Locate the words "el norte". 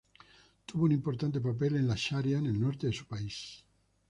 2.47-2.87